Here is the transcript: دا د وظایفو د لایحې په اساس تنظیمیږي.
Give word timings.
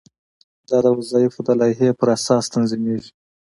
دا 0.69 0.77
د 0.85 0.87
وظایفو 0.99 1.39
د 1.47 1.49
لایحې 1.59 1.89
په 1.99 2.05
اساس 2.17 2.43
تنظیمیږي. 2.53 3.11